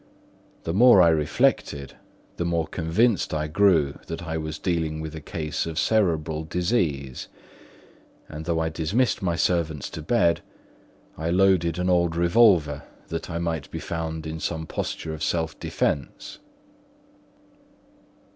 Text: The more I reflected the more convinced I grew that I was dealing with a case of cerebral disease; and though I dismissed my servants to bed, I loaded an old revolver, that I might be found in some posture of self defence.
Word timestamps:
The 0.63 0.73
more 0.73 0.99
I 0.99 1.09
reflected 1.09 1.93
the 2.37 2.43
more 2.43 2.65
convinced 2.65 3.35
I 3.35 3.45
grew 3.45 3.99
that 4.07 4.23
I 4.23 4.35
was 4.35 4.57
dealing 4.57 4.99
with 4.99 5.13
a 5.13 5.21
case 5.21 5.67
of 5.67 5.77
cerebral 5.77 6.43
disease; 6.43 7.27
and 8.27 8.45
though 8.45 8.59
I 8.59 8.69
dismissed 8.69 9.21
my 9.21 9.35
servants 9.35 9.91
to 9.91 10.01
bed, 10.01 10.41
I 11.19 11.29
loaded 11.29 11.77
an 11.77 11.87
old 11.87 12.15
revolver, 12.15 12.81
that 13.09 13.29
I 13.29 13.37
might 13.37 13.69
be 13.69 13.77
found 13.77 14.25
in 14.25 14.39
some 14.39 14.65
posture 14.65 15.13
of 15.13 15.21
self 15.21 15.59
defence. 15.59 16.39